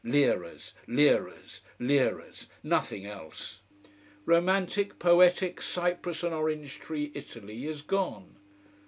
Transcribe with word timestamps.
Liras 0.03 0.73
liras 0.87 1.61
liras 1.77 2.47
nothing 2.63 3.05
else. 3.05 3.59
Romantic, 4.25 4.97
poetic, 4.97 5.61
cypress 5.61 6.23
and 6.23 6.33
orange 6.33 6.79
tree 6.79 7.11
Italy 7.13 7.67
is 7.67 7.83
gone. 7.83 8.35